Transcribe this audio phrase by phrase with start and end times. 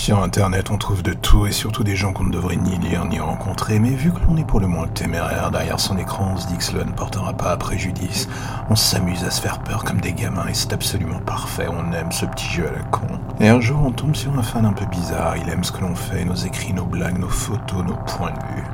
[0.00, 3.04] Sur Internet, on trouve de tout et surtout des gens qu'on ne devrait ni lire
[3.04, 6.36] ni rencontrer, mais vu que l'on est pour le moins téméraire derrière son écran, on
[6.38, 8.26] se dit que cela ne portera pas à préjudice.
[8.70, 12.12] On s'amuse à se faire peur comme des gamins et c'est absolument parfait, on aime
[12.12, 13.08] ce petit jeu à la con.
[13.40, 15.82] Et un jour, on tombe sur un fan un peu bizarre, il aime ce que
[15.82, 18.64] l'on fait, nos écrits, nos blagues, nos photos, nos points de vue.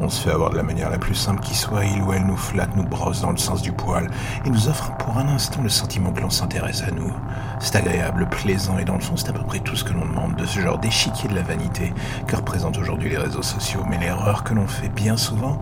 [0.00, 2.26] On se fait avoir de la manière la plus simple qui soit, il ou elle
[2.26, 4.10] nous flatte, nous brosse dans le sens du poil,
[4.44, 7.12] et nous offre pour un instant le sentiment que l'on s'intéresse à nous.
[7.60, 10.06] C'est agréable, plaisant, et dans le fond, c'est à peu près tout ce que l'on
[10.06, 11.92] demande de ce genre d'échiquier de la vanité
[12.26, 13.82] que représentent aujourd'hui les réseaux sociaux.
[13.88, 15.60] Mais l'erreur que l'on fait bien souvent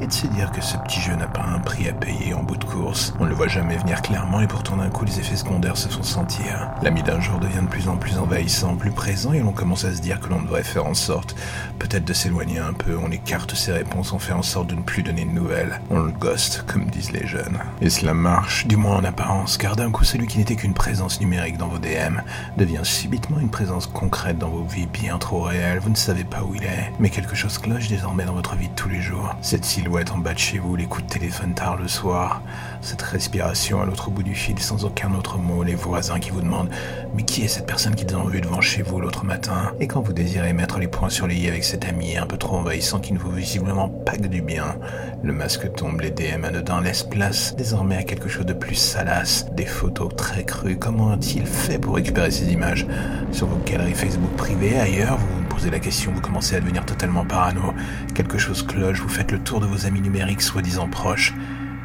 [0.00, 2.42] et de se dire que ce petit jeu n'a pas un prix à payer en
[2.42, 3.14] bout de course.
[3.20, 5.88] On ne le voit jamais venir clairement et pourtant d'un coup les effets secondaires se
[5.88, 6.70] font sentir.
[6.82, 9.94] L'ami d'un jour devient de plus en plus envahissant, plus présent et l'on commence à
[9.94, 11.36] se dire que l'on devrait faire en sorte
[11.78, 14.82] peut-être de s'éloigner un peu, on écarte ses réponses, on fait en sorte de ne
[14.82, 15.80] plus donner de nouvelles.
[15.90, 17.58] On le ghost, comme disent les jeunes.
[17.80, 21.20] Et cela marche, du moins en apparence, car d'un coup celui qui n'était qu'une présence
[21.20, 22.20] numérique dans vos DM
[22.56, 25.80] devient subitement une présence concrète dans vos vies bien trop réelles.
[25.80, 28.68] Vous ne savez pas où il est, mais quelque chose cloche désormais dans votre vie
[28.68, 29.34] de tous les jours.
[29.42, 32.42] Cette silhouette être en bas de chez vous, les coups de téléphone tard le soir,
[32.80, 36.40] cette respiration à l'autre bout du fil sans aucun autre mot, les voisins qui vous
[36.40, 36.70] demandent
[37.14, 39.72] Mais qui est cette personne qui ont vu devant chez vous l'autre matin?
[39.80, 42.36] Et quand vous désirez mettre les points sur les i avec cet ami un peu
[42.36, 44.76] trop envahissant qui ne vous visiblement pas que du bien,
[45.22, 49.46] le masque tombe, les DM anodins laissent place désormais à quelque chose de plus salace,
[49.52, 50.78] des photos très crues.
[50.78, 52.86] Comment a-t-il fait pour récupérer ces images?
[53.32, 56.86] Sur vos galeries Facebook privées, ailleurs, vous vous posez la question, vous commencez à devenir
[56.86, 57.74] totalement parano.
[58.14, 61.34] Quelque chose cloche, vous faites le tour de vos amis numériques soi-disant proches.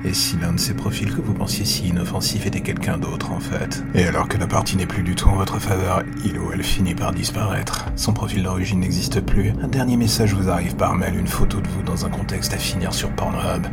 [0.03, 3.39] Et si l'un de ces profils que vous pensiez si inoffensif était quelqu'un d'autre en
[3.39, 3.83] fait?
[3.95, 6.63] Et alors que la partie n'est plus du tout en votre faveur, il ou elle
[6.63, 7.85] finit par disparaître.
[7.95, 9.51] Son profil d'origine n'existe plus.
[9.63, 12.57] Un dernier message vous arrive par mail, une photo de vous dans un contexte à
[12.57, 13.65] finir sur Pornhub.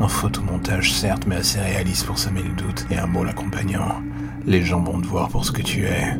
[0.00, 2.86] Un photomontage certes mais assez réaliste pour semer le doute.
[2.90, 4.00] Et un mot l'accompagnant.
[4.46, 6.14] Les gens vont te voir pour ce que tu es.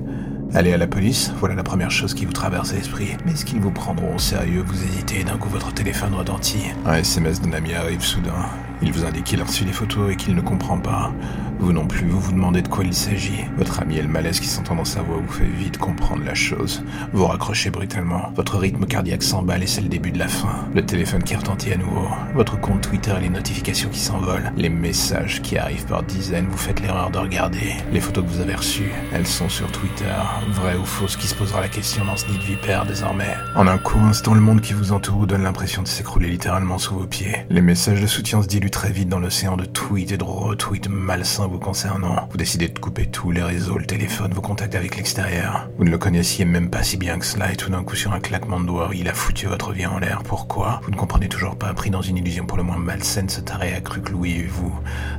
[0.52, 3.16] Allez à la police, voilà la première chose qui vous traverse l'esprit.
[3.24, 6.72] Mais est-ce qu'ils vous prendront au sérieux Vous hésitez, d'un coup votre téléphone retentit?
[6.84, 8.46] Un SMS d'un ami arrive soudain.
[8.82, 11.12] Il vous indique qu'il a reçu les photos et qu'il ne comprend pas.
[11.60, 13.44] Vous non plus, vous vous demandez de quoi il s'agit.
[13.58, 16.34] Votre ami et le malaise qui s'entend dans sa voix vous fait vite comprendre la
[16.34, 16.82] chose.
[17.12, 18.32] Vous raccrochez brutalement.
[18.34, 20.66] Votre rythme cardiaque s'emballe et c'est le début de la fin.
[20.74, 22.08] Le téléphone qui retentit à nouveau.
[22.34, 24.50] Votre compte Twitter et les notifications qui s'envolent.
[24.56, 26.46] Les messages qui arrivent par dizaines.
[26.50, 27.74] Vous faites l'erreur de regarder.
[27.92, 30.06] Les photos que vous avez reçues, elles sont sur Twitter.
[30.52, 33.36] Vraies ou fausses qui se posera la question dans ce nid de vipère désormais?
[33.54, 36.78] En un court instant, le monde qui vous entoure vous donne l'impression de s'écrouler littéralement
[36.78, 37.44] sous vos pieds.
[37.50, 40.88] Les messages de soutien se diluent très vite dans l'océan de tweets et de retweets
[40.88, 42.28] malsains vous concernant.
[42.30, 45.68] Vous décidez de couper tous les réseaux, le téléphone, vos contacts avec l'extérieur.
[45.78, 48.12] Vous ne le connaissiez même pas si bien que cela et tout d'un coup sur
[48.12, 50.22] un claquement de doigts, il a foutu votre vie en l'air.
[50.22, 50.80] Pourquoi?
[50.84, 53.74] Vous ne comprenez toujours pas, pris dans une illusion pour le moins malsaine, ce taré
[53.74, 54.72] a cru que Louis et vous.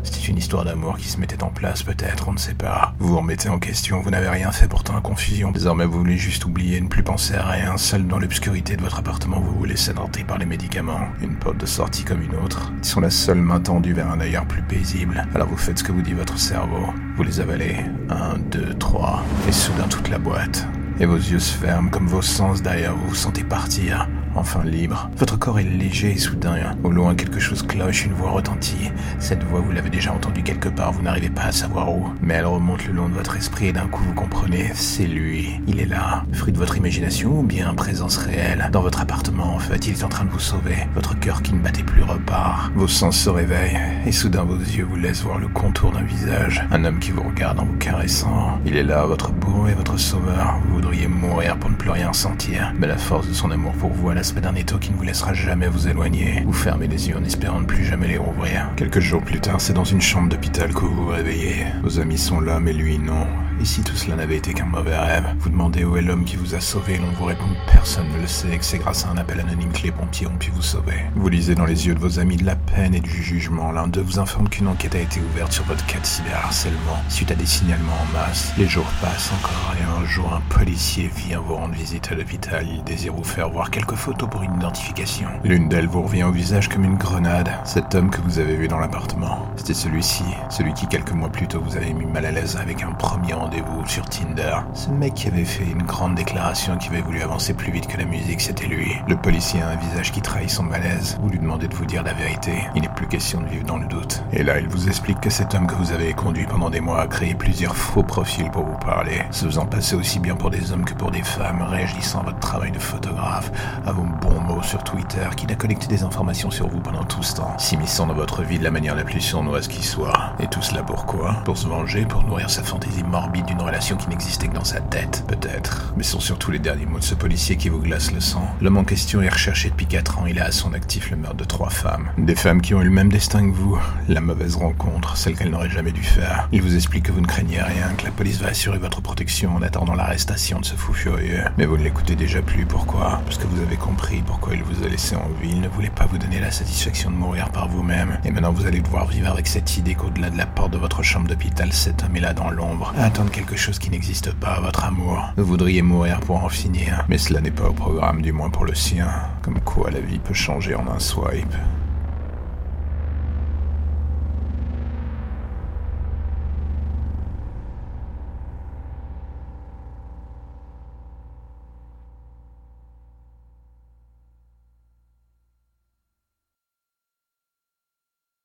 [0.03, 2.93] C'était une histoire d'amour qui se mettait en place peut-être, on ne sait pas.
[2.99, 5.51] Vous vous remettez en question, vous n'avez rien fait pourtant à confusion.
[5.51, 8.99] Désormais vous voulez juste oublier, ne plus penser à rien, seul dans l'obscurité de votre
[8.99, 11.01] appartement, vous vous laissez tenter par les médicaments.
[11.21, 12.71] Une porte de sortie comme une autre.
[12.79, 15.27] Ils sont la seule main tendue vers un ailleurs plus paisible.
[15.35, 16.85] Alors vous faites ce que vous dit votre cerveau.
[17.17, 17.77] Vous les avalez.
[18.09, 19.23] Un, deux, trois.
[19.49, 20.67] Et soudain toute la boîte.
[20.99, 25.09] Et vos yeux se ferment comme vos sens derrière vous vous sentez partir enfin libre.
[25.17, 26.55] Votre corps est léger et soudain.
[26.83, 28.91] Au loin, quelque chose cloche, une voix retentit.
[29.19, 32.07] Cette voix, vous l'avez déjà entendue quelque part, vous n'arrivez pas à savoir où.
[32.21, 35.61] Mais elle remonte le long de votre esprit et d'un coup vous comprenez, c'est lui.
[35.67, 36.23] Il est là.
[36.33, 38.69] Fruit de votre imagination ou bien présence réelle?
[38.71, 40.87] Dans votre appartement, en fait, il est en train de vous sauver.
[40.95, 42.71] Votre cœur qui ne battait plus repart.
[42.75, 46.65] Vos sens se réveillent et soudain vos yeux vous laissent voir le contour d'un visage.
[46.71, 48.59] Un homme qui vous regarde en vous caressant.
[48.65, 50.59] Il est là, votre bourreau et votre sauveur.
[50.65, 52.73] Vous voudriez mourir pour ne plus rien sentir.
[52.77, 55.33] Mais la force de son amour pour vous l'aspect d'un étau qui ne vous laissera
[55.33, 56.43] jamais vous éloigner.
[56.45, 58.69] Vous fermez les yeux en espérant ne plus jamais les rouvrir.
[58.75, 61.65] Quelques jours plus tard, c'est dans une chambre d'hôpital que vous vous réveillez.
[61.81, 63.25] Vos amis sont là, mais lui non.
[63.61, 66.35] Et si tout cela n'avait été qu'un mauvais rêve Vous demandez où est l'homme qui
[66.35, 69.09] vous a sauvé, l'on vous répond que personne ne le sait, que c'est grâce à
[69.09, 70.95] un appel anonyme que les pompiers ont pu vous sauver.
[71.15, 73.71] Vous lisez dans les yeux de vos amis de la peine et du jugement.
[73.71, 77.29] L'un d'eux vous informe qu'une enquête a été ouverte sur votre cas de cyberharcèlement suite
[77.29, 78.51] à des signalements en masse.
[78.57, 82.65] Les jours passent encore et un jour un policier vient vous rendre visite à l'hôpital.
[82.67, 85.29] Il désire vous faire voir quelques photos pour une identification.
[85.43, 87.51] L'une d'elles vous revient au visage comme une grenade.
[87.63, 91.47] Cet homme que vous avez vu dans l'appartement, c'était celui-ci, celui qui quelques mois plus
[91.47, 94.55] tôt vous avait mis mal à l'aise avec un premier vous sur Tinder.
[94.73, 97.97] Ce mec qui avait fait une grande déclaration qui avait voulu avancer plus vite que
[97.97, 98.95] la musique, c'était lui.
[99.09, 101.17] Le policier a un visage qui trahit son malaise.
[101.21, 102.53] Vous lui demandez de vous dire la vérité.
[102.75, 104.23] Il n'est plus question de vivre dans le doute.
[104.31, 107.01] Et là, il vous explique que cet homme que vous avez conduit pendant des mois
[107.01, 110.71] a créé plusieurs faux profils pour vous parler, se faisant passer aussi bien pour des
[110.71, 113.51] hommes que pour des femmes, réagissant à votre travail de photographe,
[113.85, 117.23] à vos bons mots sur Twitter, qu'il a collecté des informations sur vous pendant tout
[117.23, 120.33] ce temps, s'immisçant dans votre vie de la manière la plus sournoise qui soit.
[120.39, 121.41] Et tout cela pourquoi?
[121.43, 124.79] Pour se venger, pour nourrir sa fantaisie morbide d'une relation qui n'existait que dans sa
[124.79, 125.23] tête.
[125.27, 125.93] Peut-être.
[125.97, 128.45] Mais ce sont surtout les derniers mots de ce policier qui vous glace le sang.
[128.61, 130.25] L'homme en question est recherché depuis 4 ans.
[130.27, 132.09] Il a à son actif le meurtre de trois femmes.
[132.17, 133.79] Des femmes qui ont eu le même destin que vous.
[134.07, 136.47] La mauvaise rencontre, celle qu'elle n'aurait jamais dû faire.
[136.51, 139.55] Il vous explique que vous ne craignez rien, que la police va assurer votre protection
[139.55, 141.43] en attendant l'arrestation de ce fou furieux.
[141.57, 142.65] Mais vous ne l'écoutez déjà plus.
[142.65, 143.21] Pourquoi?
[143.25, 145.51] Parce que vous avez compris pourquoi il vous a laissé en vie.
[145.51, 148.19] Il ne voulait pas vous donner la satisfaction de mourir par vous-même.
[148.23, 151.03] Et maintenant vous allez devoir vivre avec cette idée qu'au-delà de la porte de votre
[151.03, 152.93] chambre d'hôpital, cet homme est là dans l'ombre,
[153.29, 155.31] quelque chose qui n'existe pas, votre amour.
[155.37, 158.65] Vous voudriez mourir pour en finir, mais cela n'est pas au programme, du moins pour
[158.65, 159.09] le sien.
[159.41, 161.53] Comme quoi la vie peut changer en un swipe.